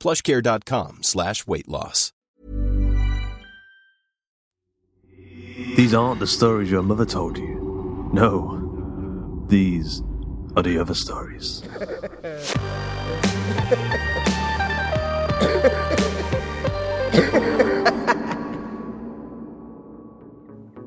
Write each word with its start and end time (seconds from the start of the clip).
plushcare.com 0.00 1.02
slash 1.02 1.46
weight 1.46 1.68
loss. 1.68 2.12
These 5.76 5.94
aren't 5.94 6.20
the 6.20 6.26
stories 6.26 6.70
your 6.70 6.82
mother 6.82 7.06
told 7.06 7.38
you. 7.38 8.10
No, 8.12 9.44
these 9.48 10.02
are 10.56 10.62
the 10.62 10.78
other 10.78 10.94
stories. 10.94 11.62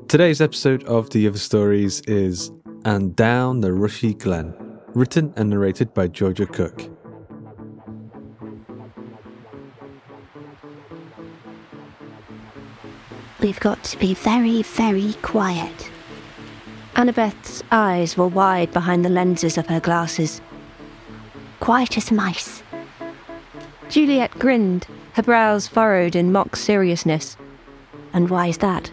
Today's 0.08 0.40
episode 0.40 0.84
of 0.84 1.10
The 1.10 1.26
Other 1.26 1.38
Stories 1.38 2.00
is 2.02 2.52
And 2.84 3.16
Down 3.16 3.60
the 3.60 3.72
Rushy 3.72 4.14
Glen, 4.14 4.54
written 4.94 5.32
and 5.36 5.50
narrated 5.50 5.92
by 5.92 6.06
Georgia 6.08 6.46
Cook. 6.46 6.93
We've 13.40 13.60
got 13.60 13.84
to 13.84 13.98
be 13.98 14.14
very, 14.14 14.62
very 14.62 15.14
quiet. 15.22 15.90
Annabeth's 16.96 17.62
eyes 17.70 18.16
were 18.16 18.26
wide 18.26 18.72
behind 18.72 19.04
the 19.04 19.10
lenses 19.10 19.58
of 19.58 19.66
her 19.66 19.80
glasses. 19.80 20.40
Quiet 21.60 21.96
as 21.96 22.10
mice. 22.10 22.62
Juliet 23.88 24.30
grinned, 24.38 24.86
her 25.12 25.22
brows 25.22 25.68
furrowed 25.68 26.16
in 26.16 26.32
mock 26.32 26.56
seriousness. 26.56 27.36
And 28.12 28.30
why 28.30 28.46
is 28.46 28.58
that? 28.58 28.90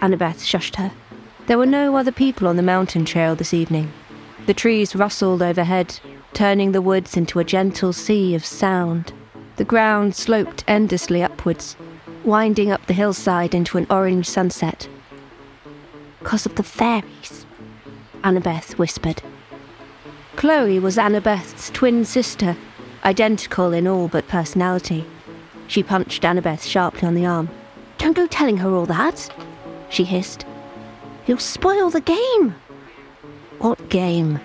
Annabeth 0.00 0.44
shushed 0.44 0.76
her. 0.76 0.92
There 1.46 1.58
were 1.58 1.66
no 1.66 1.96
other 1.96 2.12
people 2.12 2.46
on 2.46 2.56
the 2.56 2.62
mountain 2.62 3.04
trail 3.04 3.34
this 3.34 3.54
evening. 3.54 3.90
The 4.46 4.54
trees 4.54 4.94
rustled 4.94 5.42
overhead, 5.42 5.98
turning 6.32 6.72
the 6.72 6.82
woods 6.82 7.16
into 7.16 7.38
a 7.38 7.44
gentle 7.44 7.92
sea 7.92 8.34
of 8.34 8.44
sound. 8.44 9.12
The 9.58 9.64
ground 9.64 10.14
sloped 10.14 10.62
endlessly 10.68 11.20
upwards, 11.20 11.76
winding 12.24 12.70
up 12.70 12.86
the 12.86 12.92
hillside 12.94 13.56
into 13.56 13.76
an 13.76 13.88
orange 13.90 14.28
sunset. 14.28 14.88
Because 16.20 16.46
of 16.46 16.54
the 16.54 16.62
fairies, 16.62 17.44
Annabeth 18.22 18.78
whispered. 18.78 19.20
Chloe 20.36 20.78
was 20.78 20.96
Annabeth's 20.96 21.70
twin 21.70 22.04
sister, 22.04 22.56
identical 23.04 23.72
in 23.72 23.88
all 23.88 24.06
but 24.06 24.28
personality. 24.28 25.04
She 25.66 25.82
punched 25.82 26.22
Annabeth 26.22 26.62
sharply 26.62 27.08
on 27.08 27.14
the 27.14 27.26
arm. 27.26 27.50
Don't 27.98 28.16
go 28.16 28.28
telling 28.28 28.58
her 28.58 28.70
all 28.70 28.86
that, 28.86 29.28
she 29.90 30.04
hissed. 30.04 30.46
You'll 31.26 31.38
spoil 31.38 31.90
the 31.90 32.00
game. 32.00 32.54
What 33.58 33.88
game? 33.88 34.38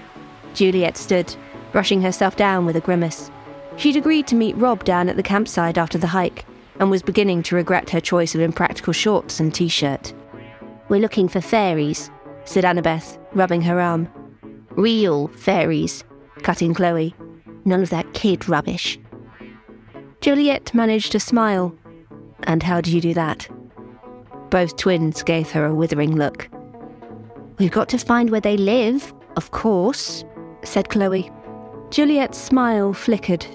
Juliet 0.56 0.97
stood, 0.97 1.35
brushing 1.72 2.01
herself 2.01 2.35
down 2.35 2.66
with 2.66 2.75
a 2.75 2.81
grimace. 2.81 3.30
She'd 3.78 3.95
agreed 3.95 4.28
to 4.28 4.35
meet 4.35 4.56
Rob 4.57 4.84
down 4.84 5.09
at 5.09 5.16
the 5.16 5.23
campsite 5.23 5.78
after 5.78 5.97
the 5.97 6.07
hike 6.07 6.45
and 6.79 6.89
was 6.89 7.01
beginning 7.01 7.44
to 7.44 7.56
regret 7.56 7.89
her 7.89 8.00
choice 8.00 8.35
of 8.35 8.41
impractical 8.41 8.94
shorts 8.94 9.39
and 9.39 9.53
t 9.53 9.67
shirt. 9.67 10.13
We're 10.89 11.01
looking 11.01 11.28
for 11.28 11.41
fairies, 11.41 12.09
said 12.45 12.63
Annabeth, 12.63 13.17
rubbing 13.33 13.62
her 13.63 13.79
arm. 13.79 14.07
Real 14.72 15.28
fairies, 15.29 16.03
cut 16.41 16.62
in 16.62 16.73
Chloe. 16.73 17.16
None 17.66 17.81
of 17.81 17.89
that 17.89 18.13
kid 18.13 18.50
rubbish. 18.50 19.00
Juliet 20.22 20.73
managed 20.73 21.12
to 21.13 21.19
smile. 21.19 21.75
And 22.44 22.63
how 22.63 22.81
do 22.81 22.91
you 22.91 23.01
do 23.01 23.13
that? 23.13 23.47
Both 24.50 24.78
twins 24.78 25.23
gave 25.23 25.51
her 25.51 25.66
a 25.66 25.73
withering 25.73 26.16
look. 26.16 26.50
We've 27.57 27.72
got 27.72 27.89
to 27.89 27.97
find 27.97 28.29
where 28.29 28.41
they 28.41 28.57
live, 28.57 29.13
of 29.35 29.51
course, 29.51 30.25
said 30.63 30.89
Chloe. 30.89 31.31
Juliet's 31.93 32.39
smile 32.39 32.91
flickered. 32.91 33.45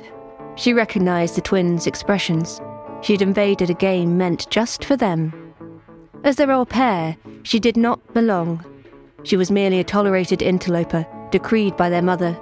She 0.55 0.73
recognized 0.73 1.35
the 1.35 1.41
twins' 1.41 1.89
expressions. 1.89 2.61
She'd 3.01 3.21
invaded 3.21 3.69
a 3.69 3.75
game 3.75 4.17
meant 4.17 4.49
just 4.49 4.85
for 4.85 4.97
them. 4.97 5.53
As 6.23 6.37
their 6.37 6.53
au 6.53 6.65
pair, 6.65 7.17
she 7.43 7.59
did 7.59 7.77
not 7.77 8.15
belong. 8.15 8.65
She 9.25 9.37
was 9.37 9.51
merely 9.51 9.81
a 9.81 9.85
tolerated 9.85 10.41
interloper, 10.41 11.05
decreed 11.33 11.77
by 11.77 11.91
their 11.91 12.01
mother. 12.01 12.39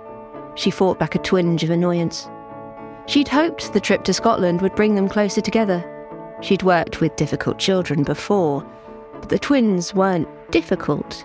She 0.54 0.70
fought 0.70 0.98
back 0.98 1.14
a 1.14 1.18
twinge 1.18 1.64
of 1.64 1.70
annoyance. 1.70 2.28
She'd 3.06 3.28
hoped 3.28 3.72
the 3.72 3.80
trip 3.80 4.04
to 4.04 4.12
Scotland 4.12 4.60
would 4.60 4.74
bring 4.74 4.96
them 4.96 5.08
closer 5.08 5.40
together. 5.40 5.82
She'd 6.42 6.62
worked 6.62 7.00
with 7.00 7.16
difficult 7.16 7.58
children 7.58 8.02
before, 8.02 8.70
but 9.14 9.30
the 9.30 9.38
twins 9.38 9.94
weren't 9.94 10.28
difficult. 10.50 11.24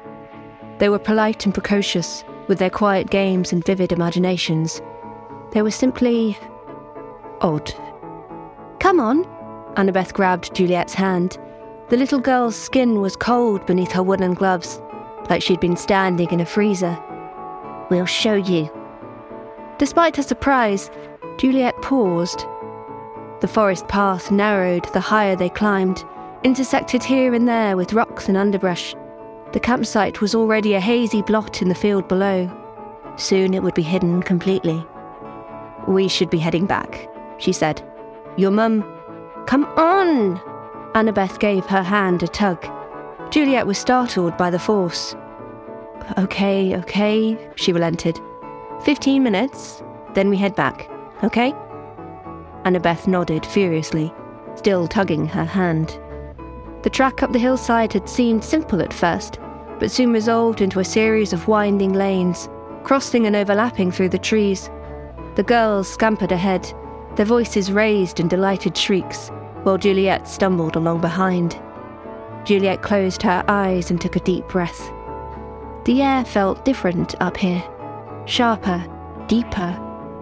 They 0.78 0.88
were 0.88 0.98
polite 0.98 1.44
and 1.44 1.54
precocious, 1.54 2.24
with 2.52 2.60
their 2.60 2.70
quiet 2.70 3.10
games 3.10 3.54
and 3.54 3.64
vivid 3.64 3.94
imaginations. 3.94 4.82
They 5.52 5.62
were 5.62 5.72
simply 5.72 6.38
odd. 7.40 7.74
Come 8.82 9.00
on. 9.00 9.24
Annabeth 9.78 10.12
grabbed 10.12 10.54
Juliet's 10.54 10.94
hand. 10.94 11.38
The 11.88 11.96
little 11.96 12.20
girl's 12.20 12.58
skin 12.58 13.00
was 13.00 13.16
cold 13.16 13.66
beneath 13.66 13.94
her 13.94 14.04
woolen 14.04 14.34
gloves, 14.34 14.82
like 15.30 15.42
she'd 15.42 15.62
been 15.62 15.78
standing 15.78 16.30
in 16.30 16.42
a 16.42 16.46
freezer. 16.46 17.02
We'll 17.90 18.06
show 18.06 18.34
you. 18.34 18.70
Despite 19.78 20.18
her 20.18 20.24
surprise, 20.24 20.92
Juliet 21.38 21.82
paused. 21.82 22.46
The 23.40 23.48
forest 23.48 23.88
path 23.88 24.30
narrowed 24.30 24.92
the 24.92 25.00
higher 25.00 25.38
they 25.38 25.48
climbed, 25.48 26.04
intersected 26.44 27.02
here 27.02 27.34
and 27.34 27.48
there 27.48 27.78
with 27.78 27.94
rocks 27.94 28.28
and 28.28 28.36
underbrush. 28.36 28.94
The 29.54 29.60
campsite 29.60 30.22
was 30.22 30.34
already 30.34 30.74
a 30.74 30.80
hazy 30.80 31.22
blot 31.22 31.62
in 31.62 31.70
the 31.70 31.76
field 31.76 32.08
below. 32.08 32.50
Soon 33.18 33.54
it 33.54 33.62
would 33.62 33.74
be 33.74 33.82
hidden 33.82 34.24
completely. 34.24 34.86
We 35.88 36.08
should 36.08 36.30
be 36.30 36.38
heading 36.38 36.66
back, 36.66 37.10
she 37.38 37.52
said. 37.52 37.82
Your 38.38 38.52
mum. 38.52 38.84
Come 39.48 39.66
on! 39.76 40.40
Annabeth 40.94 41.40
gave 41.40 41.66
her 41.66 41.84
hand 41.84 42.24
a 42.24 42.28
tug. 42.28 42.66
Juliet 43.30 43.68
was 43.68 43.78
startled 43.78 44.38
by 44.38 44.50
the 44.50 44.60
force. 44.60 45.16
Okay, 46.18 46.76
okay, 46.78 47.38
she 47.56 47.74
relented. 47.74 48.20
Fifteen 48.84 49.24
minutes, 49.24 49.84
then 50.14 50.30
we 50.30 50.38
head 50.38 50.56
back, 50.56 50.90
okay? 51.24 51.54
Annabeth 52.66 53.08
nodded 53.08 53.46
furiously, 53.46 54.14
still 54.56 54.88
tugging 54.88 55.26
her 55.28 55.46
hand. 55.46 56.00
The 56.84 56.90
track 56.90 57.22
up 57.22 57.32
the 57.32 57.40
hillside 57.40 57.94
had 57.94 58.10
seemed 58.10 58.44
simple 58.44 58.82
at 58.82 58.94
first, 58.94 59.40
but 59.80 59.92
soon 59.92 60.12
resolved 60.12 60.62
into 60.62 60.80
a 60.80 60.86
series 60.86 61.34
of 61.34 61.48
winding 61.48 61.94
lanes, 61.94 62.50
crossing 62.84 63.28
and 63.28 63.36
overlapping 63.36 63.92
through 63.92 64.10
the 64.10 64.18
trees. 64.18 64.70
The 65.36 65.44
girls 65.44 65.88
scampered 65.88 66.32
ahead, 66.32 66.72
their 67.16 67.26
voices 67.26 67.72
raised 67.72 68.20
in 68.20 68.28
delighted 68.28 68.76
shrieks, 68.76 69.30
while 69.64 69.78
Juliet 69.78 70.28
stumbled 70.28 70.76
along 70.76 71.02
behind. 71.02 71.60
Juliet 72.46 72.82
closed 72.82 73.22
her 73.22 73.44
eyes 73.48 73.92
and 73.92 74.02
took 74.02 74.16
a 74.16 74.22
deep 74.22 74.48
breath. 74.48 74.92
The 75.86 76.02
air 76.02 76.26
felt 76.26 76.66
different 76.66 77.16
up 77.22 77.38
here 77.38 77.64
sharper, 78.26 78.84
deeper, 79.28 79.78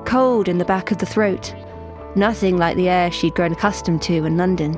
cold 0.05 0.47
in 0.47 0.57
the 0.57 0.65
back 0.65 0.91
of 0.91 0.97
the 0.97 1.05
throat. 1.05 1.53
Nothing 2.15 2.57
like 2.57 2.75
the 2.75 2.89
air 2.89 3.11
she'd 3.11 3.35
grown 3.35 3.51
accustomed 3.51 4.01
to 4.03 4.25
in 4.25 4.35
London. 4.35 4.77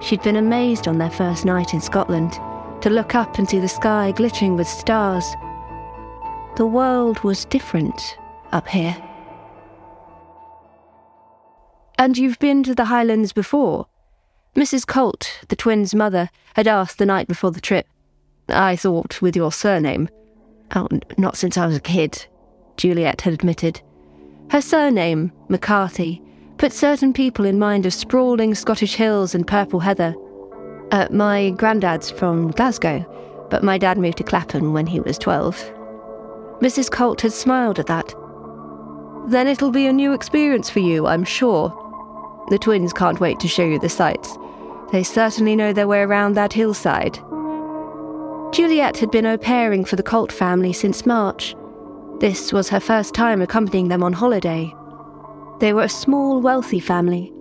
She'd 0.00 0.22
been 0.22 0.36
amazed 0.36 0.86
on 0.86 0.98
their 0.98 1.10
first 1.10 1.44
night 1.44 1.74
in 1.74 1.80
Scotland 1.80 2.32
to 2.82 2.90
look 2.90 3.14
up 3.14 3.38
and 3.38 3.48
see 3.48 3.58
the 3.58 3.68
sky 3.68 4.12
glittering 4.12 4.56
with 4.56 4.68
stars. 4.68 5.34
The 6.56 6.66
world 6.66 7.22
was 7.24 7.44
different 7.44 8.16
up 8.52 8.68
here. 8.68 8.96
And 11.98 12.16
you've 12.16 12.38
been 12.38 12.62
to 12.62 12.74
the 12.74 12.84
Highlands 12.84 13.32
before? 13.32 13.86
Mrs. 14.54 14.86
Colt, 14.86 15.40
the 15.48 15.56
twins' 15.56 15.94
mother, 15.94 16.30
had 16.54 16.68
asked 16.68 16.98
the 16.98 17.06
night 17.06 17.26
before 17.26 17.50
the 17.50 17.60
trip. 17.60 17.86
I 18.48 18.76
thought 18.76 19.20
with 19.20 19.36
your 19.36 19.52
surname. 19.52 20.08
Oh, 20.74 20.88
not 21.16 21.36
since 21.36 21.58
I 21.58 21.66
was 21.66 21.76
a 21.76 21.80
kid, 21.80 22.26
Juliet 22.76 23.22
had 23.22 23.34
admitted. 23.34 23.80
Her 24.50 24.60
surname, 24.60 25.32
McCarthy, 25.48 26.22
put 26.58 26.72
certain 26.72 27.12
people 27.12 27.44
in 27.44 27.58
mind 27.58 27.86
of 27.86 27.94
sprawling 27.94 28.54
Scottish 28.54 28.96
hills 28.96 29.34
and 29.34 29.46
purple 29.46 29.78
heather. 29.78 30.14
Uh, 30.90 31.06
my 31.10 31.50
granddad's 31.50 32.10
from 32.10 32.50
Glasgow, 32.50 33.06
but 33.48 33.62
my 33.62 33.78
dad 33.78 33.96
moved 33.96 34.18
to 34.18 34.24
Clapham 34.24 34.72
when 34.72 34.86
he 34.86 34.98
was 35.00 35.18
12. 35.18 35.56
Mrs. 36.60 36.90
Colt 36.90 37.20
had 37.20 37.32
smiled 37.32 37.78
at 37.78 37.86
that. 37.86 38.12
Then 39.28 39.46
it'll 39.46 39.70
be 39.70 39.86
a 39.86 39.92
new 39.92 40.12
experience 40.12 40.68
for 40.68 40.80
you, 40.80 41.06
I'm 41.06 41.24
sure. 41.24 41.68
The 42.50 42.58
twins 42.58 42.92
can't 42.92 43.20
wait 43.20 43.38
to 43.40 43.48
show 43.48 43.64
you 43.64 43.78
the 43.78 43.88
sights. 43.88 44.36
They 44.90 45.04
certainly 45.04 45.54
know 45.54 45.72
their 45.72 45.86
way 45.86 46.00
around 46.00 46.34
that 46.34 46.52
hillside. 46.52 47.14
Juliet 48.52 48.96
had 48.96 49.10
been 49.10 49.26
au 49.26 49.36
pairing 49.36 49.84
for 49.84 49.96
the 49.96 50.02
Colt 50.02 50.32
family 50.32 50.72
since 50.72 51.06
March. 51.06 51.54
This 52.18 52.52
was 52.52 52.68
her 52.70 52.80
first 52.80 53.14
time 53.14 53.42
accompanying 53.42 53.88
them 53.88 54.02
on 54.02 54.14
holiday, 54.14 54.74
they 55.60 55.72
were 55.72 55.82
a 55.82 55.88
small, 55.88 56.40
wealthy 56.40 56.80
family, 56.80 57.32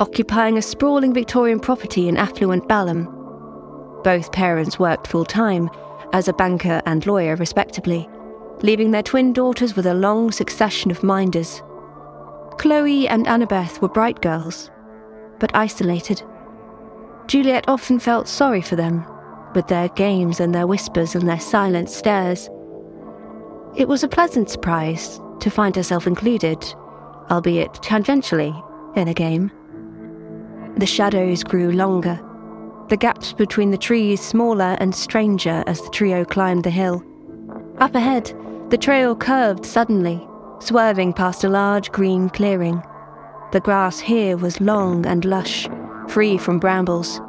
occupying 0.00 0.56
a 0.56 0.62
sprawling 0.62 1.12
Victorian 1.12 1.60
property 1.60 2.08
in 2.08 2.16
affluent 2.16 2.68
Balham. 2.68 3.12
Both 4.02 4.32
parents 4.32 4.78
worked 4.78 5.06
full 5.06 5.24
time, 5.24 5.68
as 6.12 6.28
a 6.28 6.32
banker 6.32 6.80
and 6.86 7.04
lawyer, 7.04 7.36
respectively, 7.36 8.08
leaving 8.62 8.90
their 8.90 9.02
twin 9.02 9.32
daughters 9.32 9.76
with 9.76 9.86
a 9.86 9.94
long 9.94 10.30
succession 10.30 10.90
of 10.90 11.02
minders. 11.02 11.62
Chloe 12.58 13.08
and 13.08 13.26
Annabeth 13.26 13.82
were 13.82 13.88
bright 13.88 14.22
girls, 14.22 14.70
but 15.38 15.54
isolated. 15.54 16.22
Juliet 17.26 17.68
often 17.68 17.98
felt 17.98 18.28
sorry 18.28 18.62
for 18.62 18.76
them, 18.76 19.04
with 19.54 19.66
their 19.66 19.88
games 19.90 20.40
and 20.40 20.54
their 20.54 20.66
whispers 20.66 21.14
and 21.14 21.28
their 21.28 21.40
silent 21.40 21.90
stares. 21.90 22.48
It 23.74 23.88
was 23.88 24.02
a 24.02 24.08
pleasant 24.08 24.48
surprise 24.48 25.20
to 25.40 25.50
find 25.50 25.76
herself 25.76 26.06
included 26.06 26.64
albeit 27.30 27.72
tangentially, 27.74 28.54
in 28.96 29.08
a 29.08 29.14
game. 29.14 29.50
The 30.76 30.86
shadows 30.86 31.42
grew 31.42 31.72
longer, 31.72 32.20
the 32.88 32.96
gaps 32.96 33.32
between 33.32 33.72
the 33.72 33.78
trees 33.78 34.20
smaller 34.20 34.76
and 34.78 34.94
stranger 34.94 35.64
as 35.66 35.82
the 35.82 35.90
trio 35.90 36.24
climbed 36.24 36.62
the 36.62 36.70
hill. 36.70 37.04
Up 37.78 37.96
ahead, 37.96 38.32
the 38.70 38.78
trail 38.78 39.16
curved 39.16 39.66
suddenly, 39.66 40.24
swerving 40.60 41.12
past 41.12 41.42
a 41.42 41.48
large 41.48 41.90
green 41.90 42.28
clearing. 42.28 42.80
The 43.50 43.60
grass 43.60 43.98
here 43.98 44.36
was 44.36 44.60
long 44.60 45.04
and 45.04 45.24
lush, 45.24 45.68
free 46.08 46.38
from 46.38 46.60
brambles. 46.60 47.20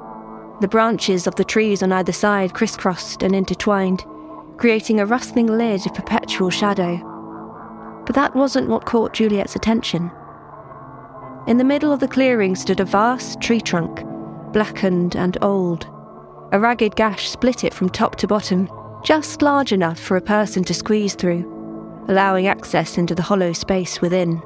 The 0.61 0.67
branches 0.67 1.25
of 1.25 1.35
the 1.35 1.43
trees 1.43 1.81
on 1.81 1.91
either 1.91 2.11
side 2.11 2.53
crisscrossed 2.53 3.23
and 3.23 3.35
intertwined, 3.35 4.05
creating 4.57 4.99
a 4.99 5.07
rustling 5.07 5.47
lid 5.47 5.85
of 5.87 5.93
perpetual 5.95 6.51
shadow. 6.51 7.16
But 8.07 8.15
that 8.15 8.35
wasn't 8.35 8.69
what 8.69 8.85
caught 8.85 9.13
Juliet's 9.13 9.55
attention. 9.55 10.09
In 11.45 11.57
the 11.57 11.63
middle 11.63 11.91
of 11.91 11.99
the 11.99 12.07
clearing 12.07 12.55
stood 12.55 12.79
a 12.79 12.85
vast 12.85 13.41
tree 13.41 13.61
trunk, 13.61 14.01
blackened 14.53 15.15
and 15.15 15.37
old. 15.41 15.87
A 16.51 16.59
ragged 16.59 16.95
gash 16.95 17.29
split 17.29 17.65
it 17.65 17.73
from 17.73 17.89
top 17.89 18.15
to 18.15 18.27
bottom, 18.27 18.69
just 19.03 19.41
large 19.41 19.73
enough 19.73 19.99
for 19.99 20.15
a 20.17 20.21
person 20.21 20.63
to 20.63 20.73
squeeze 20.73 21.15
through, 21.15 21.45
allowing 22.07 22.47
access 22.47 22.97
into 22.97 23.13
the 23.13 23.21
hollow 23.21 23.51
space 23.51 24.01
within. 24.01 24.41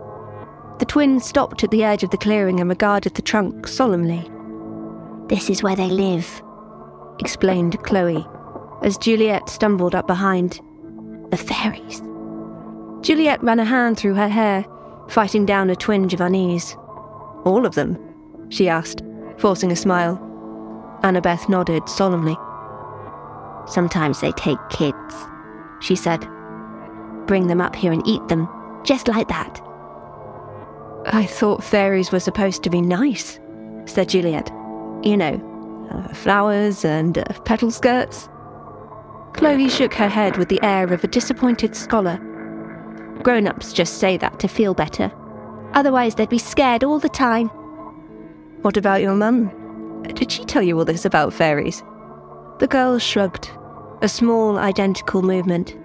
The 0.79 0.85
twins 0.85 1.25
stopped 1.25 1.63
at 1.63 1.69
the 1.69 1.83
edge 1.83 2.03
of 2.03 2.09
the 2.09 2.17
clearing 2.17 2.59
and 2.59 2.69
regarded 2.69 3.13
the 3.13 3.21
trunk 3.21 3.67
solemnly. 3.67 4.29
This 5.27 5.49
is 5.51 5.61
where 5.61 5.75
they 5.75 5.89
live, 5.89 6.41
explained 7.19 7.81
Chloe, 7.83 8.25
as 8.81 8.97
Juliet 8.97 9.49
stumbled 9.49 9.93
up 9.93 10.07
behind. 10.07 10.59
The 11.29 11.37
fairies. 11.37 12.01
Juliet 13.01 13.43
ran 13.43 13.59
a 13.59 13.65
hand 13.65 13.97
through 13.97 14.13
her 14.13 14.27
hair, 14.27 14.63
fighting 15.07 15.45
down 15.45 15.71
a 15.71 15.75
twinge 15.75 16.13
of 16.13 16.21
unease. 16.21 16.77
All 17.45 17.65
of 17.65 17.73
them? 17.73 17.97
she 18.49 18.69
asked, 18.69 19.01
forcing 19.37 19.71
a 19.71 19.75
smile. 19.75 20.19
Annabeth 21.03 21.49
nodded 21.49 21.89
solemnly. 21.89 22.37
Sometimes 23.65 24.21
they 24.21 24.31
take 24.33 24.59
kids, 24.69 25.15
she 25.79 25.95
said. 25.95 26.19
Bring 27.25 27.47
them 27.47 27.61
up 27.61 27.75
here 27.75 27.91
and 27.91 28.05
eat 28.05 28.27
them, 28.27 28.47
just 28.83 29.07
like 29.07 29.27
that. 29.29 29.59
I 31.07 31.25
thought 31.25 31.63
fairies 31.63 32.11
were 32.11 32.19
supposed 32.19 32.61
to 32.63 32.69
be 32.69 32.81
nice, 32.81 33.39
said 33.85 34.09
Juliet. 34.09 34.51
You 35.01 35.17
know, 35.17 35.87
uh, 35.91 36.13
flowers 36.13 36.85
and 36.85 37.17
uh, 37.17 37.23
petal 37.45 37.71
skirts. 37.71 38.29
Chloe 39.33 39.69
shook 39.69 39.95
her 39.95 40.09
head 40.09 40.37
with 40.37 40.49
the 40.49 40.61
air 40.61 40.93
of 40.93 41.03
a 41.03 41.07
disappointed 41.07 41.75
scholar 41.75 42.19
Grown 43.23 43.47
ups 43.47 43.73
just 43.73 43.99
say 43.99 44.17
that 44.17 44.39
to 44.39 44.47
feel 44.47 44.73
better. 44.73 45.11
Otherwise, 45.73 46.15
they'd 46.15 46.29
be 46.29 46.37
scared 46.37 46.83
all 46.83 46.99
the 46.99 47.09
time. 47.09 47.47
What 48.61 48.77
about 48.77 49.01
your 49.01 49.15
mum? 49.15 49.51
Did 50.03 50.31
she 50.31 50.43
tell 50.45 50.61
you 50.61 50.77
all 50.77 50.85
this 50.85 51.05
about 51.05 51.33
fairies? 51.33 51.83
The 52.59 52.67
girl 52.67 52.99
shrugged, 52.99 53.49
a 54.01 54.09
small, 54.09 54.57
identical 54.57 55.21
movement. 55.21 55.77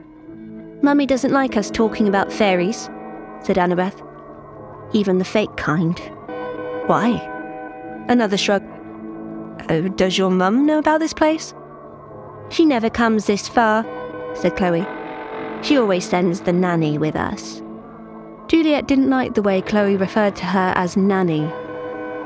Mummy 0.83 1.06
doesn't 1.06 1.33
like 1.33 1.56
us 1.56 1.71
talking 1.71 2.09
about 2.09 2.33
fairies, 2.33 2.90
said 3.42 3.56
Annabeth. 3.56 4.02
Even 4.92 5.18
the 5.18 5.25
fake 5.25 5.56
kind. 5.56 5.99
Why? 6.87 7.11
Another 8.09 8.37
shrug. 8.37 8.62
Oh, 9.68 9.88
does 9.88 10.16
your 10.16 10.30
mum 10.30 10.66
know 10.66 10.78
about 10.78 11.00
this 11.00 11.12
place? 11.12 11.54
She 12.50 12.64
never 12.64 12.90
comes 12.90 13.26
this 13.26 13.49
far, 13.49 13.85
said 14.35 14.56
Chloe. 14.56 14.87
She 15.62 15.76
always 15.76 16.08
sends 16.08 16.40
the 16.40 16.52
nanny 16.52 16.98
with 16.98 17.16
us. 17.16 17.62
Juliet 18.48 18.86
didn't 18.86 19.10
like 19.10 19.34
the 19.34 19.42
way 19.42 19.60
Chloe 19.60 19.96
referred 19.96 20.36
to 20.36 20.44
her 20.44 20.72
as 20.76 20.96
nanny. 20.96 21.50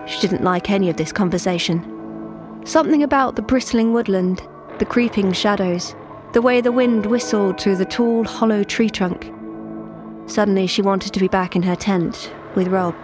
She 0.07 0.21
didn't 0.21 0.45
like 0.45 0.71
any 0.71 0.91
of 0.91 0.97
this 0.97 1.13
conversation. 1.13 1.83
Something 2.65 3.03
about 3.03 3.37
the 3.37 3.43
bristling 3.43 3.93
woodland, 3.93 4.47
the 4.79 4.85
creeping 4.85 5.33
shadows, 5.33 5.95
the 6.33 6.43
way 6.43 6.61
the 6.61 6.73
wind 6.73 7.07
whistled 7.07 7.61
through 7.61 7.77
the 7.77 7.85
tall, 7.85 8.25
hollow 8.25 8.63
tree 8.63 8.91
trunk. 8.91 9.33
Suddenly, 10.27 10.67
she 10.67 10.83
wanted 10.83 11.13
to 11.15 11.21
be 11.21 11.29
back 11.29 11.57
in 11.57 11.63
her 11.63 11.75
tent 11.75 12.33
with 12.55 12.69
Rob. 12.69 12.95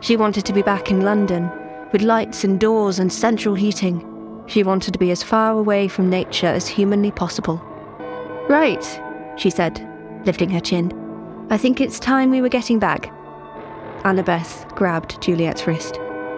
She 0.00 0.16
wanted 0.16 0.44
to 0.46 0.52
be 0.52 0.62
back 0.62 0.90
in 0.90 1.02
London, 1.02 1.50
with 1.92 2.02
lights 2.02 2.42
and 2.42 2.58
doors 2.58 2.98
and 2.98 3.12
central 3.12 3.54
heating. 3.54 4.04
She 4.46 4.64
wanted 4.64 4.92
to 4.92 4.98
be 4.98 5.12
as 5.12 5.22
far 5.22 5.52
away 5.52 5.86
from 5.86 6.10
nature 6.10 6.48
as 6.48 6.66
humanly 6.66 7.12
possible. 7.12 7.62
Right, 8.48 9.00
she 9.36 9.50
said, 9.50 9.86
lifting 10.24 10.50
her 10.50 10.60
chin. 10.60 10.92
I 11.50 11.58
think 11.58 11.80
it's 11.80 11.98
time 11.98 12.30
we 12.30 12.40
were 12.40 12.48
getting 12.48 12.78
back. 12.78 13.12
Annabeth 14.04 14.74
grabbed 14.74 15.20
Juliet's 15.20 15.66
wrist, 15.66 15.96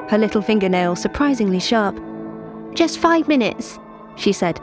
her 0.09 0.19
little 0.19 0.43
fingernail 0.43 0.97
surprisingly 0.97 1.61
sharp. 1.61 1.99
Just 2.75 2.99
five 2.99 3.29
minutes, 3.29 3.79
she 4.17 4.33
said. 4.33 4.61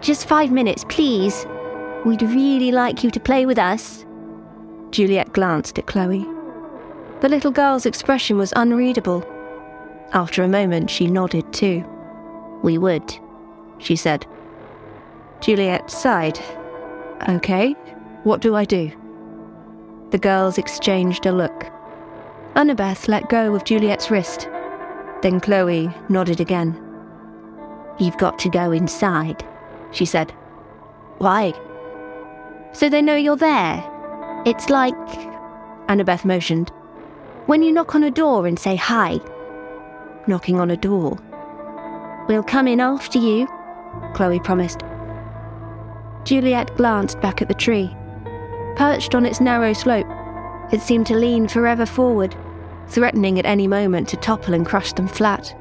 Just 0.00 0.26
five 0.28 0.50
minutes, 0.50 0.84
please. 0.88 1.46
We'd 2.04 2.22
really 2.22 2.72
like 2.72 3.04
you 3.04 3.10
to 3.10 3.20
play 3.20 3.46
with 3.46 3.58
us. 3.58 4.04
Juliet 4.90 5.32
glanced 5.32 5.78
at 5.78 5.86
Chloe. 5.86 6.26
The 7.20 7.28
little 7.28 7.52
girl's 7.52 7.86
expression 7.86 8.36
was 8.36 8.52
unreadable. 8.56 9.24
After 10.12 10.42
a 10.42 10.48
moment, 10.48 10.90
she 10.90 11.06
nodded 11.06 11.52
too. 11.52 11.84
We 12.62 12.76
would, 12.78 13.16
she 13.78 13.96
said. 13.96 14.26
Juliet 15.40 15.90
sighed. 15.90 16.38
Okay, 17.28 17.72
what 18.24 18.40
do 18.40 18.56
I 18.56 18.64
do? 18.64 18.90
The 20.10 20.18
girls 20.18 20.58
exchanged 20.58 21.24
a 21.24 21.32
look. 21.32 21.70
Annabeth 22.54 23.08
let 23.08 23.28
go 23.28 23.54
of 23.54 23.64
Juliet's 23.64 24.10
wrist. 24.10 24.48
Then 25.22 25.40
Chloe 25.40 25.88
nodded 26.08 26.40
again. 26.40 26.78
You've 27.98 28.18
got 28.18 28.38
to 28.40 28.50
go 28.50 28.72
inside, 28.72 29.46
she 29.92 30.04
said. 30.04 30.32
Why? 31.18 31.52
So 32.72 32.88
they 32.88 33.02
know 33.02 33.16
you're 33.16 33.36
there. 33.36 33.82
It's 34.44 34.68
like. 34.68 34.94
Annabeth 35.88 36.24
motioned. 36.24 36.70
When 37.46 37.62
you 37.62 37.72
knock 37.72 37.94
on 37.94 38.02
a 38.02 38.10
door 38.10 38.46
and 38.46 38.58
say 38.58 38.76
hi. 38.76 39.20
Knocking 40.26 40.58
on 40.58 40.70
a 40.70 40.76
door. 40.76 41.18
We'll 42.28 42.42
come 42.42 42.66
in 42.66 42.80
after 42.80 43.18
you, 43.18 43.46
Chloe 44.14 44.40
promised. 44.40 44.82
Juliet 46.24 46.74
glanced 46.76 47.20
back 47.20 47.42
at 47.42 47.48
the 47.48 47.54
tree. 47.54 47.94
Perched 48.76 49.14
on 49.14 49.26
its 49.26 49.40
narrow 49.40 49.72
slope, 49.72 50.06
it 50.72 50.80
seemed 50.80 51.06
to 51.08 51.16
lean 51.16 51.48
forever 51.48 51.84
forward, 51.84 52.34
threatening 52.88 53.38
at 53.38 53.46
any 53.46 53.66
moment 53.66 54.08
to 54.08 54.16
topple 54.16 54.54
and 54.54 54.64
crush 54.64 54.92
them 54.92 55.08
flat. 55.08 55.54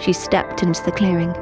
She 0.00 0.12
stepped 0.12 0.62
into 0.62 0.82
the 0.84 0.92
clearing. 0.92 1.32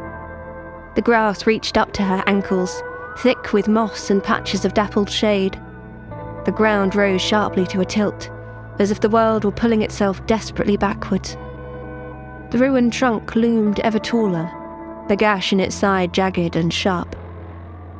The 0.94 1.02
grass 1.02 1.46
reached 1.46 1.76
up 1.76 1.92
to 1.94 2.02
her 2.02 2.22
ankles, 2.26 2.82
thick 3.18 3.52
with 3.52 3.68
moss 3.68 4.10
and 4.10 4.22
patches 4.22 4.64
of 4.64 4.74
dappled 4.74 5.10
shade. 5.10 5.60
The 6.44 6.54
ground 6.54 6.94
rose 6.94 7.22
sharply 7.22 7.66
to 7.68 7.80
a 7.80 7.84
tilt, 7.84 8.30
as 8.78 8.90
if 8.90 9.00
the 9.00 9.10
world 9.10 9.44
were 9.44 9.50
pulling 9.50 9.82
itself 9.82 10.24
desperately 10.26 10.76
backwards. 10.76 11.36
The 12.50 12.58
ruined 12.58 12.92
trunk 12.92 13.34
loomed 13.34 13.80
ever 13.80 13.98
taller, 13.98 14.50
the 15.08 15.16
gash 15.16 15.52
in 15.52 15.60
its 15.60 15.74
side 15.74 16.12
jagged 16.12 16.56
and 16.56 16.72
sharp. 16.72 17.16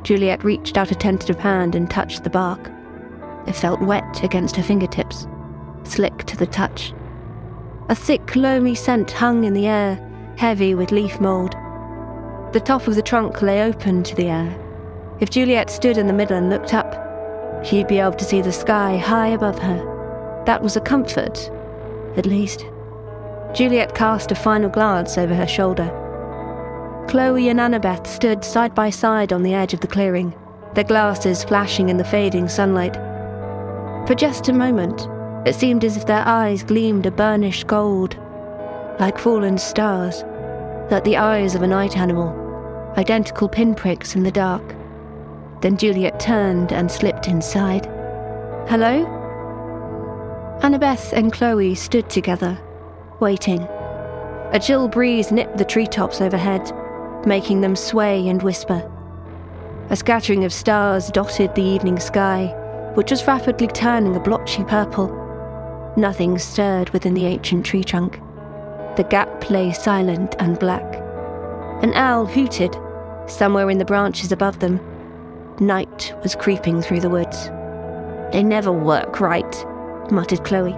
Juliet 0.03 0.43
reached 0.43 0.77
out 0.77 0.91
a 0.91 0.95
tentative 0.95 1.39
hand 1.39 1.75
and 1.75 1.89
touched 1.89 2.23
the 2.23 2.29
bark. 2.29 2.71
It 3.47 3.55
felt 3.55 3.81
wet 3.81 4.23
against 4.23 4.55
her 4.55 4.63
fingertips, 4.63 5.27
slick 5.83 6.23
to 6.25 6.37
the 6.37 6.47
touch. 6.47 6.93
A 7.89 7.95
thick, 7.95 8.35
loamy 8.35 8.75
scent 8.75 9.11
hung 9.11 9.43
in 9.43 9.53
the 9.53 9.67
air, 9.67 9.99
heavy 10.37 10.75
with 10.75 10.91
leaf 10.91 11.19
mould. 11.19 11.53
The 12.53 12.61
top 12.63 12.87
of 12.87 12.95
the 12.95 13.01
trunk 13.01 13.41
lay 13.41 13.63
open 13.63 14.03
to 14.03 14.15
the 14.15 14.27
air. 14.27 14.57
If 15.19 15.29
Juliet 15.29 15.69
stood 15.69 15.97
in 15.97 16.07
the 16.07 16.13
middle 16.13 16.37
and 16.37 16.49
looked 16.49 16.73
up, 16.73 17.65
she'd 17.65 17.87
be 17.87 17.99
able 17.99 18.13
to 18.13 18.25
see 18.25 18.41
the 18.41 18.51
sky 18.51 18.97
high 18.97 19.27
above 19.27 19.59
her. 19.59 20.43
That 20.45 20.61
was 20.61 20.75
a 20.75 20.81
comfort, 20.81 21.49
at 22.15 22.25
least. 22.25 22.65
Juliet 23.53 23.95
cast 23.95 24.31
a 24.31 24.35
final 24.35 24.69
glance 24.69 25.17
over 25.17 25.33
her 25.33 25.47
shoulder. 25.47 25.91
Chloe 27.07 27.47
and 27.47 27.59
Annabeth 27.59 28.05
stood 28.05 28.43
side 28.43 28.75
by 28.75 28.89
side 28.89 29.31
on 29.31 29.41
the 29.41 29.53
edge 29.53 29.73
of 29.73 29.79
the 29.79 29.87
clearing, 29.87 30.35
their 30.73 30.83
glasses 30.83 31.41
flashing 31.41 31.87
in 31.87 31.95
the 31.95 32.03
fading 32.03 32.49
sunlight. 32.49 32.95
For 34.07 34.13
just 34.13 34.49
a 34.49 34.53
moment, 34.53 35.07
it 35.47 35.55
seemed 35.55 35.85
as 35.85 35.95
if 35.95 36.05
their 36.05 36.27
eyes 36.27 36.63
gleamed 36.63 37.05
a 37.05 37.11
burnished 37.11 37.65
gold, 37.65 38.17
like 38.99 39.17
fallen 39.17 39.57
stars, 39.57 40.25
like 40.91 41.05
the 41.05 41.15
eyes 41.15 41.55
of 41.55 41.61
a 41.61 41.67
night 41.67 41.95
animal, 41.95 42.33
identical 42.97 43.47
pinpricks 43.47 44.13
in 44.13 44.23
the 44.23 44.31
dark. 44.31 44.75
Then 45.61 45.77
Juliet 45.77 46.19
turned 46.19 46.73
and 46.73 46.91
slipped 46.91 47.29
inside. 47.29 47.85
Hello? 48.67 49.05
Annabeth 50.61 51.13
and 51.13 51.31
Chloe 51.31 51.73
stood 51.73 52.09
together, 52.09 52.59
waiting. 53.21 53.61
A 54.51 54.59
chill 54.61 54.89
breeze 54.89 55.31
nipped 55.31 55.57
the 55.57 55.65
treetops 55.65 56.19
overhead, 56.19 56.69
making 57.27 57.61
them 57.61 57.75
sway 57.75 58.27
and 58.27 58.41
whisper. 58.41 58.89
A 59.89 59.95
scattering 59.95 60.43
of 60.43 60.53
stars 60.53 61.11
dotted 61.11 61.53
the 61.53 61.61
evening 61.63 61.99
sky, 61.99 62.47
which 62.95 63.11
was 63.11 63.27
rapidly 63.27 63.67
turning 63.67 64.15
a 64.15 64.19
blotchy 64.19 64.63
purple. 64.63 65.13
Nothing 65.95 66.37
stirred 66.39 66.89
within 66.91 67.13
the 67.13 67.25
ancient 67.25 67.65
tree 67.65 67.83
trunk. 67.83 68.19
The 68.95 69.05
gap 69.09 69.49
lay 69.49 69.71
silent 69.73 70.35
and 70.39 70.57
black. 70.57 70.95
An 71.83 71.93
owl 71.93 72.25
hooted, 72.25 72.75
somewhere 73.27 73.69
in 73.69 73.77
the 73.77 73.85
branches 73.85 74.31
above 74.31 74.59
them. 74.59 74.79
Night 75.59 76.13
was 76.23 76.35
creeping 76.35 76.81
through 76.81 77.01
the 77.01 77.09
woods. 77.09 77.49
They 78.31 78.43
never 78.43 78.71
work 78.71 79.19
right, 79.19 79.65
muttered 80.11 80.43
Chloe, 80.43 80.75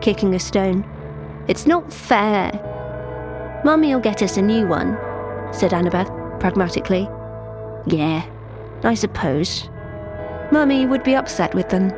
kicking 0.00 0.34
a 0.34 0.38
stone. 0.38 0.84
It's 1.48 1.66
not 1.66 1.92
fair. 1.92 2.52
Mummy'll 3.64 4.00
get 4.00 4.22
us 4.22 4.36
a 4.36 4.42
new 4.42 4.66
one, 4.66 4.96
said 5.52 5.72
Annabeth, 5.72 6.40
pragmatically. 6.40 7.08
Yeah, 7.86 8.24
I 8.82 8.94
suppose. 8.94 9.68
Mummy 10.50 10.86
would 10.86 11.02
be 11.02 11.14
upset 11.14 11.54
with 11.54 11.68
them. 11.68 11.92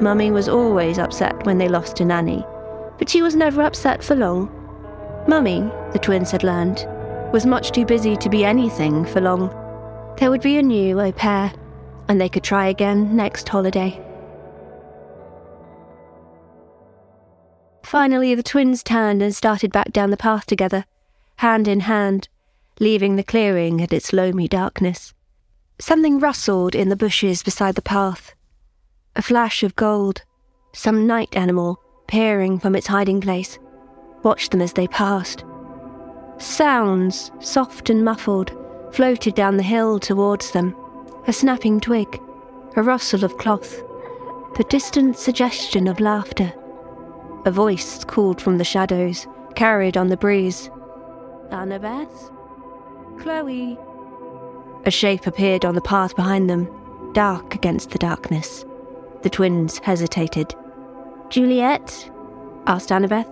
Mummy 0.00 0.30
was 0.30 0.48
always 0.48 0.98
upset 0.98 1.46
when 1.46 1.58
they 1.58 1.68
lost 1.68 2.00
a 2.00 2.04
nanny, 2.04 2.44
but 2.98 3.08
she 3.08 3.22
was 3.22 3.36
never 3.36 3.62
upset 3.62 4.02
for 4.02 4.14
long. 4.14 4.50
Mummy, 5.28 5.70
the 5.92 5.98
twins 5.98 6.30
had 6.30 6.42
learned, 6.42 6.86
was 7.32 7.46
much 7.46 7.72
too 7.72 7.86
busy 7.86 8.16
to 8.16 8.28
be 8.28 8.44
anything 8.44 9.04
for 9.04 9.20
long. 9.20 9.48
There 10.18 10.30
would 10.30 10.42
be 10.42 10.58
a 10.58 10.62
new 10.62 11.00
au 11.00 11.12
pair, 11.12 11.52
and 12.08 12.20
they 12.20 12.28
could 12.28 12.44
try 12.44 12.66
again 12.66 13.16
next 13.16 13.48
holiday. 13.48 14.00
Finally, 17.82 18.34
the 18.34 18.42
twins 18.42 18.82
turned 18.82 19.22
and 19.22 19.34
started 19.34 19.72
back 19.72 19.92
down 19.92 20.10
the 20.10 20.16
path 20.16 20.46
together, 20.46 20.84
hand 21.36 21.68
in 21.68 21.80
hand, 21.80 22.28
leaving 22.80 23.16
the 23.16 23.22
clearing 23.22 23.80
and 23.80 23.92
its 23.92 24.12
loamy 24.12 24.48
darkness. 24.48 25.14
Something 25.80 26.18
rustled 26.18 26.74
in 26.74 26.88
the 26.88 26.96
bushes 26.96 27.42
beside 27.42 27.74
the 27.74 27.82
path. 27.82 28.34
A 29.16 29.22
flash 29.22 29.62
of 29.62 29.76
gold, 29.76 30.22
some 30.72 31.06
night 31.06 31.34
animal 31.36 31.80
peering 32.06 32.58
from 32.58 32.74
its 32.74 32.86
hiding 32.86 33.20
place, 33.20 33.58
watched 34.22 34.50
them 34.50 34.60
as 34.60 34.72
they 34.72 34.86
passed. 34.86 35.44
Sounds, 36.38 37.30
soft 37.40 37.90
and 37.90 38.04
muffled, 38.04 38.52
floated 38.92 39.34
down 39.34 39.56
the 39.56 39.62
hill 39.62 39.98
towards 39.98 40.50
them. 40.50 40.74
A 41.26 41.32
snapping 41.32 41.80
twig, 41.80 42.20
a 42.76 42.82
rustle 42.82 43.24
of 43.24 43.38
cloth, 43.38 43.82
the 44.56 44.64
distant 44.68 45.16
suggestion 45.16 45.88
of 45.88 46.00
laughter. 46.00 46.52
A 47.46 47.50
voice 47.50 48.04
called 48.04 48.40
from 48.40 48.58
the 48.58 48.64
shadows, 48.64 49.26
carried 49.54 49.96
on 49.96 50.08
the 50.08 50.16
breeze. 50.16 50.70
Annabeth? 51.50 52.33
Chloe. 53.18 53.78
A 54.84 54.90
shape 54.90 55.26
appeared 55.26 55.64
on 55.64 55.74
the 55.74 55.80
path 55.80 56.14
behind 56.14 56.50
them, 56.50 56.68
dark 57.12 57.54
against 57.54 57.90
the 57.90 57.98
darkness. 57.98 58.64
The 59.22 59.30
twins 59.30 59.78
hesitated. 59.78 60.54
Juliet? 61.30 62.10
asked 62.66 62.90
Annabeth. 62.90 63.26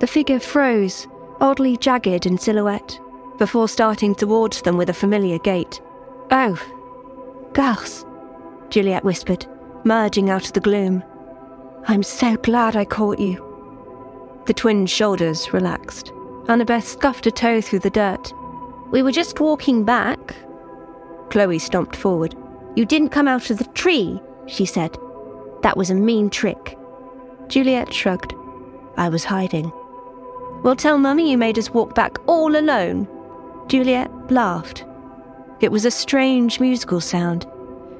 The 0.00 0.06
figure 0.06 0.40
froze, 0.40 1.08
oddly 1.40 1.76
jagged 1.76 2.26
in 2.26 2.38
silhouette, 2.38 3.00
before 3.38 3.68
starting 3.68 4.14
towards 4.14 4.62
them 4.62 4.76
with 4.76 4.90
a 4.90 4.94
familiar 4.94 5.38
gait. 5.38 5.80
Oh, 6.30 6.60
girls, 7.52 8.04
Juliet 8.68 9.04
whispered, 9.04 9.46
merging 9.84 10.28
out 10.28 10.46
of 10.46 10.52
the 10.52 10.60
gloom. 10.60 11.02
I'm 11.86 12.02
so 12.02 12.36
glad 12.36 12.76
I 12.76 12.84
caught 12.84 13.18
you. 13.18 13.44
The 14.46 14.54
twins' 14.54 14.90
shoulders 14.90 15.52
relaxed. 15.52 16.12
Annabeth 16.48 16.84
scuffed 16.84 17.26
a 17.26 17.30
toe 17.30 17.60
through 17.60 17.80
the 17.80 17.90
dirt. 17.90 18.32
We 18.90 19.02
were 19.02 19.12
just 19.12 19.40
walking 19.40 19.84
back. 19.84 20.34
Chloe 21.30 21.58
stomped 21.58 21.94
forward. 21.94 22.34
You 22.74 22.86
didn't 22.86 23.10
come 23.10 23.28
out 23.28 23.50
of 23.50 23.58
the 23.58 23.64
tree, 23.64 24.20
she 24.46 24.64
said. 24.64 24.96
That 25.62 25.76
was 25.76 25.90
a 25.90 25.94
mean 25.94 26.30
trick. 26.30 26.78
Juliet 27.48 27.92
shrugged. 27.92 28.34
I 28.96 29.08
was 29.08 29.24
hiding. 29.24 29.72
Well, 30.62 30.76
tell 30.76 30.98
Mummy 30.98 31.30
you 31.30 31.38
made 31.38 31.58
us 31.58 31.70
walk 31.70 31.94
back 31.94 32.18
all 32.26 32.56
alone. 32.56 33.06
Juliet 33.68 34.10
laughed. 34.30 34.84
It 35.60 35.70
was 35.70 35.84
a 35.84 35.90
strange 35.90 36.60
musical 36.60 37.00
sound. 37.00 37.46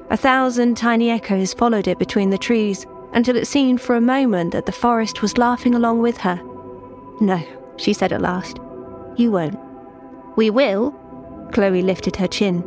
A 0.09 0.17
thousand 0.17 0.75
tiny 0.75 1.11
echoes 1.11 1.53
followed 1.53 1.87
it 1.87 1.99
between 1.99 2.31
the 2.31 2.37
trees 2.37 2.85
until 3.13 3.35
it 3.35 3.47
seemed 3.47 3.79
for 3.79 3.95
a 3.95 4.01
moment 4.01 4.53
that 4.53 4.65
the 4.65 4.71
forest 4.71 5.21
was 5.21 5.37
laughing 5.37 5.75
along 5.75 5.99
with 6.01 6.17
her. 6.17 6.41
No, 7.21 7.41
she 7.77 7.93
said 7.93 8.11
at 8.11 8.21
last. 8.21 8.57
You 9.17 9.31
won't. 9.31 9.59
We 10.39 10.49
will. 10.49 10.91
Chloe 11.51 11.81
lifted 11.81 12.15
her 12.15 12.25
chin. 12.29 12.63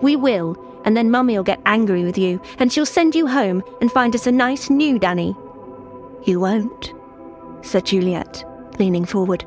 We 0.00 0.16
will, 0.16 0.56
and 0.84 0.96
then 0.96 1.08
Mummy'll 1.08 1.44
get 1.44 1.60
angry 1.66 2.02
with 2.02 2.18
you, 2.18 2.40
and 2.58 2.72
she'll 2.72 2.84
send 2.84 3.14
you 3.14 3.28
home 3.28 3.62
and 3.80 3.92
find 3.92 4.16
us 4.16 4.26
a 4.26 4.32
nice 4.32 4.68
new 4.68 4.98
Danny. 4.98 5.36
You 6.24 6.40
won't, 6.40 6.92
said 7.60 7.86
Juliet, 7.86 8.44
leaning 8.80 9.04
forward. 9.04 9.46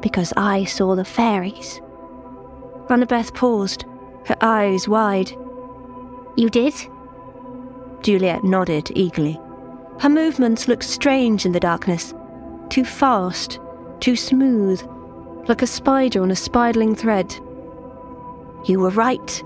Because 0.00 0.32
I 0.38 0.64
saw 0.64 0.94
the 0.94 1.04
fairies. 1.04 1.82
Annabeth 2.88 3.34
paused, 3.34 3.84
her 4.24 4.36
eyes 4.40 4.88
wide. 4.88 5.32
You 6.34 6.48
did? 6.48 6.72
Juliet 8.00 8.42
nodded 8.42 8.90
eagerly. 8.94 9.38
Her 10.00 10.08
movements 10.08 10.66
looked 10.66 10.84
strange 10.84 11.44
in 11.44 11.52
the 11.52 11.60
darkness. 11.60 12.14
Too 12.70 12.86
fast, 12.86 13.60
too 14.00 14.16
smooth, 14.16 14.82
like 15.48 15.62
a 15.62 15.66
spider 15.66 16.22
on 16.22 16.30
a 16.30 16.36
spiraling 16.36 16.94
thread. 16.94 17.34
You 18.64 18.80
were 18.80 18.90
right. 18.90 19.42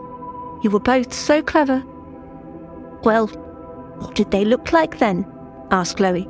You 0.62 0.70
were 0.70 0.80
both 0.80 1.12
so 1.12 1.42
clever. 1.42 1.82
Well, 3.02 3.28
what 3.98 4.14
did 4.14 4.30
they 4.30 4.44
look 4.44 4.72
like 4.72 4.98
then? 4.98 5.26
asked 5.70 5.96
Chloe. 5.96 6.28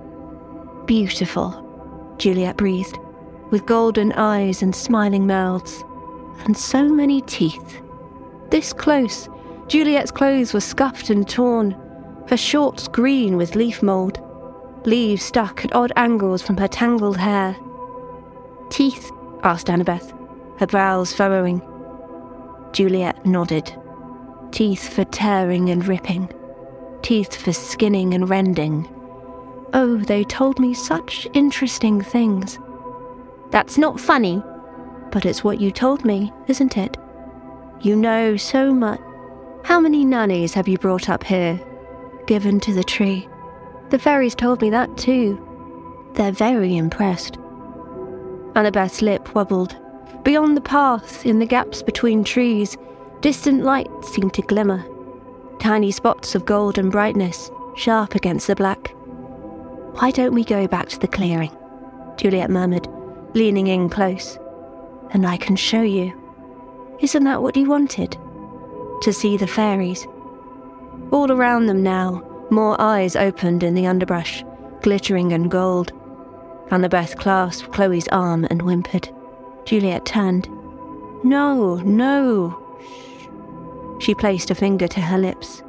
Beautiful, 0.86 2.14
Juliet 2.18 2.56
breathed, 2.56 2.98
with 3.50 3.66
golden 3.66 4.12
eyes 4.12 4.62
and 4.62 4.74
smiling 4.74 5.26
mouths, 5.26 5.84
and 6.44 6.56
so 6.56 6.88
many 6.88 7.20
teeth. 7.22 7.82
This 8.50 8.72
close, 8.72 9.28
Juliet's 9.66 10.10
clothes 10.10 10.54
were 10.54 10.60
scuffed 10.60 11.10
and 11.10 11.28
torn, 11.28 11.76
her 12.28 12.36
shorts 12.36 12.88
green 12.88 13.36
with 13.36 13.54
leaf 13.54 13.82
mould, 13.82 14.18
leaves 14.86 15.22
stuck 15.22 15.64
at 15.64 15.74
odd 15.74 15.92
angles 15.96 16.42
from 16.42 16.56
her 16.56 16.68
tangled 16.68 17.18
hair. 17.18 17.56
Teeth? 18.70 19.10
Asked 19.42 19.68
Annabeth, 19.68 20.12
her 20.58 20.66
brows 20.66 21.12
furrowing. 21.12 21.62
Juliet 22.72 23.24
nodded. 23.24 23.72
Teeth 24.50 24.88
for 24.92 25.04
tearing 25.04 25.70
and 25.70 25.86
ripping, 25.86 26.32
teeth 27.02 27.36
for 27.36 27.52
skinning 27.52 28.14
and 28.14 28.28
rending. 28.28 28.88
Oh, 29.74 29.98
they 29.98 30.24
told 30.24 30.58
me 30.58 30.72
such 30.74 31.28
interesting 31.34 32.00
things. 32.00 32.58
That's 33.50 33.78
not 33.78 34.00
funny, 34.00 34.42
but 35.10 35.26
it's 35.26 35.44
what 35.44 35.60
you 35.60 35.70
told 35.70 36.04
me, 36.04 36.32
isn't 36.46 36.76
it? 36.76 36.96
You 37.80 37.96
know 37.96 38.36
so 38.36 38.72
much. 38.72 39.00
How 39.64 39.80
many 39.80 40.04
nannies 40.04 40.54
have 40.54 40.68
you 40.68 40.78
brought 40.78 41.08
up 41.08 41.24
here? 41.24 41.60
Given 42.26 42.60
to 42.60 42.72
the 42.72 42.84
tree. 42.84 43.28
The 43.90 43.98
fairies 43.98 44.34
told 44.34 44.60
me 44.60 44.70
that 44.70 44.96
too. 44.96 45.44
They're 46.14 46.32
very 46.32 46.76
impressed. 46.76 47.37
Annabeth's 48.58 49.02
lip 49.02 49.36
wobbled. 49.36 49.76
Beyond 50.24 50.56
the 50.56 50.60
path, 50.60 51.24
in 51.24 51.38
the 51.38 51.46
gaps 51.46 51.80
between 51.80 52.24
trees, 52.24 52.76
distant 53.20 53.62
lights 53.62 54.12
seemed 54.12 54.34
to 54.34 54.42
glimmer. 54.42 54.84
Tiny 55.60 55.92
spots 55.92 56.34
of 56.34 56.44
golden 56.44 56.90
brightness, 56.90 57.52
sharp 57.76 58.16
against 58.16 58.48
the 58.48 58.56
black. 58.56 58.88
Why 60.00 60.10
don't 60.10 60.34
we 60.34 60.42
go 60.42 60.66
back 60.66 60.88
to 60.88 60.98
the 60.98 61.06
clearing? 61.06 61.56
Juliet 62.16 62.50
murmured, 62.50 62.88
leaning 63.32 63.68
in 63.68 63.88
close. 63.88 64.40
And 65.12 65.24
I 65.24 65.36
can 65.36 65.54
show 65.54 65.82
you. 65.82 66.12
Isn't 66.98 67.22
that 67.22 67.40
what 67.40 67.56
you 67.56 67.68
wanted? 67.68 68.18
To 69.02 69.12
see 69.12 69.36
the 69.36 69.46
fairies. 69.46 70.04
All 71.12 71.30
around 71.30 71.66
them 71.66 71.84
now, 71.84 72.24
more 72.50 72.80
eyes 72.80 73.14
opened 73.14 73.62
in 73.62 73.74
the 73.74 73.86
underbrush, 73.86 74.42
glittering 74.82 75.32
and 75.32 75.48
gold. 75.48 75.92
Annabeth 76.70 77.16
clasped 77.16 77.72
Chloe's 77.72 78.08
arm 78.08 78.46
and 78.50 78.62
whimpered. 78.62 79.08
Juliet 79.64 80.04
turned. 80.04 80.48
No, 81.24 81.76
no. 81.76 82.64
She 84.00 84.14
placed 84.14 84.50
a 84.50 84.54
finger 84.54 84.86
to 84.88 85.00
her 85.00 85.18
lips. 85.18 85.62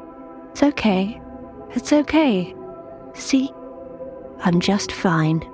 It's 0.51 0.63
okay. 0.63 1.21
It's 1.71 1.93
okay. 1.93 2.55
See? 3.13 3.51
I'm 4.43 4.59
just 4.59 4.91
fine. 4.91 5.49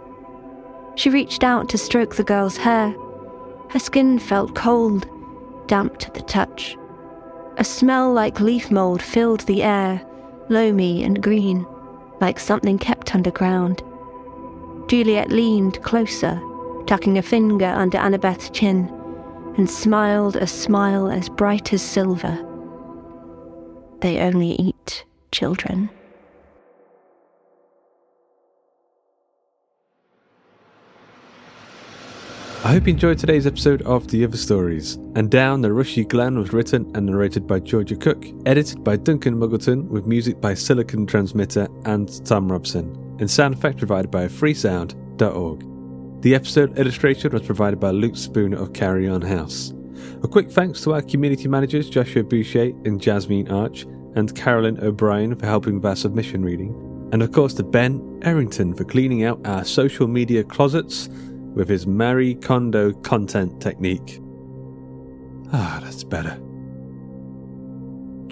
She 0.95 1.09
reached 1.09 1.43
out 1.43 1.69
to 1.69 1.77
stroke 1.77 2.15
the 2.15 2.23
girl's 2.23 2.57
hair. 2.57 2.95
Her 3.69 3.79
skin 3.79 4.19
felt 4.19 4.55
cold, 4.55 5.07
damp 5.67 5.97
to 5.99 6.11
the 6.11 6.21
touch. 6.21 6.77
A 7.57 7.63
smell 7.63 8.11
like 8.11 8.39
leaf 8.39 8.71
mould 8.71 9.01
filled 9.01 9.41
the 9.41 9.63
air, 9.63 10.01
loamy 10.49 11.03
and 11.03 11.21
green, 11.21 11.65
like 12.19 12.39
something 12.39 12.77
kept 12.77 13.15
underground. 13.15 13.81
Juliet 14.88 15.32
leaned 15.32 15.82
closer, 15.82 16.39
tucking 16.86 17.18
a 17.18 17.22
finger 17.22 17.65
under 17.65 17.98
Annabeth's 17.98 18.50
chin, 18.51 18.88
and 19.58 19.69
smiled 19.69 20.36
a 20.36 20.48
smile 20.48 21.10
as 21.10 21.30
bright 21.30 21.74
as 21.74 21.82
silver. 21.82 22.38
They 24.02 24.19
only 24.19 24.52
eat 24.52 25.06
children. 25.32 25.89
I 32.63 32.69
hope 32.69 32.88
you 32.88 32.93
enjoyed 32.93 33.19
today's 33.19 33.45
episode 33.45 33.84
of 33.84 34.08
The 34.08 34.24
Other 34.24 34.38
Stories. 34.38 34.95
And 35.15 35.30
Down 35.30 35.62
the 35.62 35.71
Rushy 35.71 36.04
Glen 36.04 36.39
was 36.39 36.52
written 36.52 36.91
and 36.95 37.06
narrated 37.06 37.45
by 37.45 37.60
Georgia 37.60 37.95
Cook, 37.95 38.26
edited 38.48 38.84
by 38.84 38.95
Duncan 38.95 39.36
Muggleton, 39.36 39.88
with 39.88 40.08
music 40.08 40.41
by 40.41 40.56
Silicon 40.56 41.06
Transmitter 41.06 41.67
and 41.86 42.10
Thom 42.10 42.52
Robson, 42.52 43.05
and 43.19 43.30
sound 43.30 43.54
effect 43.54 43.78
provided 43.78 44.12
by 44.12 44.25
freesound.org. 44.25 46.21
The 46.21 46.36
episode 46.36 46.78
illustration 46.78 47.32
was 47.32 47.43
provided 47.43 47.80
by 47.80 47.91
Luke 47.91 48.17
Spooner 48.17 48.58
of 48.58 48.73
Carrion 48.73 49.21
House. 49.21 49.73
A 50.23 50.28
quick 50.28 50.49
thanks 50.51 50.82
to 50.82 50.93
our 50.93 51.01
community 51.01 51.47
managers 51.47 51.89
Joshua 51.89 52.23
Boucher 52.23 52.71
and 52.86 53.01
Jasmine 53.01 53.51
Arch, 53.51 53.86
and 54.15 54.34
Carolyn 54.36 54.80
O'Brien 54.82 55.36
for 55.36 55.45
helping 55.45 55.75
with 55.75 55.86
our 55.86 55.95
submission 55.95 56.43
reading, 56.43 56.73
and 57.12 57.21
of 57.21 57.32
course 57.32 57.54
to 57.56 57.63
Ben 57.63 58.19
Errington 58.23 58.73
for 58.73 58.86
cleaning 58.86 59.23
out 59.23 59.45
our 59.45 59.63
social 59.63 60.08
media 60.08 60.43
closets 60.43 61.10
with 61.54 61.69
his 61.69 61.86
Marie 61.86 62.36
Kondo 62.36 62.93
content 62.93 63.62
technique. 63.62 64.21
Ah, 65.54 65.80
that's 65.84 66.04
better. 66.04 66.41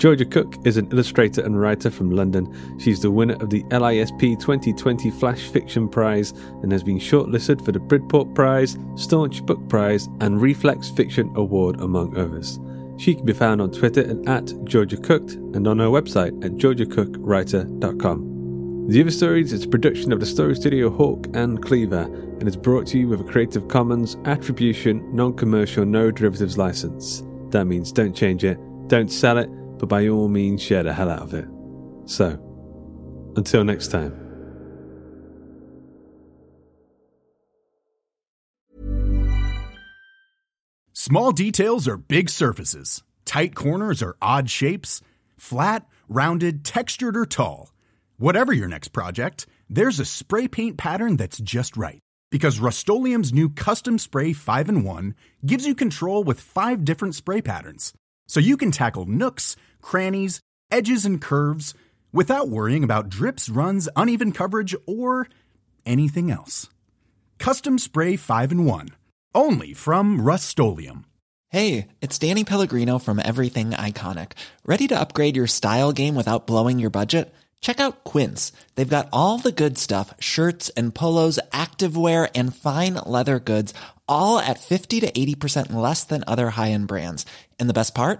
Georgia 0.04 0.26
Cook 0.26 0.58
is 0.66 0.76
an 0.76 0.92
illustrator 0.92 1.42
and 1.46 1.58
writer 1.58 1.90
from 1.90 2.12
London. 2.12 2.54
She's 2.78 3.02
the 3.02 3.10
winner 3.10 3.36
of 3.36 3.50
the 3.50 3.64
LISP 3.72 4.38
2020 4.38 5.10
Flash 5.12 5.48
Fiction 5.48 5.88
Prize 5.88 6.32
and 6.62 6.74
has 6.74 6.84
been 6.84 7.00
shortlisted 7.00 7.64
for 7.64 7.72
the 7.72 7.80
Bridport 7.80 8.36
Prize, 8.36 8.76
Staunch 8.98 9.46
Book 9.46 9.66
Prize, 9.70 10.10
and 10.20 10.42
Reflex 10.42 10.90
Fiction 10.90 11.32
Award, 11.38 11.80
among 11.80 12.18
others. 12.18 12.60
She 12.98 13.16
can 13.16 13.24
be 13.24 13.32
found 13.32 13.62
on 13.62 13.72
Twitter 13.72 14.22
at 14.28 14.52
Georgia 14.66 14.98
Cooked 14.98 15.36
and 15.36 15.66
on 15.70 15.80
her 15.80 15.88
website 15.88 16.44
at 16.44 16.58
georgiacookWriter.com. 16.58 18.88
The 18.90 19.00
Other 19.00 19.10
Stories 19.10 19.54
is 19.54 19.64
a 19.64 19.70
production 19.70 20.12
of 20.12 20.20
the 20.20 20.26
Story 20.26 20.58
Studio 20.58 20.90
Hawk 20.90 21.28
and 21.34 21.64
Cleaver 21.64 22.14
and 22.42 22.46
is 22.46 22.58
brought 22.58 22.88
to 22.88 23.00
you 23.00 23.08
with 23.08 23.22
a 23.22 23.32
Creative 23.32 23.70
Commons 23.70 24.18
Attribution 24.26 25.16
Non 25.16 25.34
Commercial 25.34 25.86
No 25.86 26.12
Derivatives 26.12 26.58
license. 26.58 27.24
That 27.52 27.68
means 27.68 27.94
don't 27.94 28.14
change 28.14 28.44
it, 28.44 28.60
don't 28.90 29.10
sell 29.10 29.38
it, 29.38 29.50
but 29.84 29.90
by 29.90 30.08
all 30.08 30.30
means 30.30 30.64
share 30.64 30.82
the 30.82 30.94
hell 30.94 31.10
out 31.10 31.24
of 31.24 31.34
it. 31.34 31.46
So, 32.06 32.40
until 33.36 33.66
next 33.66 33.90
time. 33.90 34.14
Small 40.94 41.34
details 41.34 41.86
are 41.86 41.98
big 41.98 42.30
surfaces, 42.30 43.04
tight 43.26 43.56
corners 43.56 44.02
are 44.02 44.16
odd 44.22 44.50
shapes, 44.50 45.02
flat, 45.36 45.86
rounded, 46.08 46.64
textured, 46.64 47.18
or 47.18 47.26
tall. 47.26 47.74
Whatever 48.16 48.54
your 48.54 48.70
next 48.70 48.94
project, 48.94 49.48
there's 49.70 50.00
a 50.00 50.06
spray 50.06 50.48
paint 50.48 50.78
pattern 50.78 51.18
that's 51.18 51.40
just 51.40 51.76
right. 51.76 52.00
Because 52.32 52.58
Rust-Oleum 52.62 53.24
Custom 53.50 54.00
Spray 54.00 54.32
5 54.32 54.70
in 54.70 54.84
1 54.86 55.16
gives 55.46 55.68
you 55.68 55.76
control 55.76 56.24
with 56.24 56.40
five 56.40 56.86
different 56.86 57.16
spray 57.16 57.42
patterns. 57.42 57.92
So 58.28 58.40
you 58.40 58.56
can 58.58 58.72
tackle 58.72 59.06
nooks, 59.06 59.58
crannies, 59.84 60.40
edges, 60.72 61.06
and 61.06 61.22
curves 61.22 61.76
without 62.12 62.50
worrying 62.50 62.84
about 62.84 63.10
drips, 63.10 63.50
runs, 63.50 63.88
uneven 63.96 64.32
coverage, 64.32 64.76
or 64.88 65.28
anything 65.86 66.32
else. 66.32 66.70
Custom 67.38 67.78
Spray 67.78 68.16
5 68.16 68.52
in 68.52 68.66
1. 68.66 68.90
Only 69.36 69.74
from 69.74 70.22
Rust 70.22 70.60
Hey, 71.50 71.88
it's 72.02 72.18
Danny 72.18 72.44
Pellegrino 72.44 72.98
from 72.98 73.20
Everything 73.20 73.72
Iconic. 73.72 74.32
Ready 74.66 74.88
to 74.88 75.00
upgrade 75.00 75.36
your 75.36 75.46
style 75.46 75.92
game 75.92 76.16
without 76.16 76.48
blowing 76.48 76.80
your 76.80 76.90
budget? 76.90 77.32
Check 77.62 77.80
out 77.80 78.04
Quince. 78.04 78.52
They've 78.76 78.88
got 78.88 79.08
all 79.14 79.38
the 79.38 79.52
good 79.52 79.78
stuff 79.78 80.14
shirts 80.20 80.70
and 80.70 80.94
polos, 80.94 81.40
activewear, 81.52 82.30
and 82.36 82.56
fine 82.56 82.96
leather 83.06 83.40
goods, 83.40 83.74
all 84.08 84.40
at 84.40 84.60
50 84.60 85.00
to 85.02 85.12
80% 85.12 85.74
less 85.74 86.04
than 86.04 86.24
other 86.28 86.50
high 86.50 86.72
end 86.72 86.88
brands. 86.88 87.26
And 87.60 87.70
the 87.70 87.74
best 87.74 87.96
part? 87.96 88.20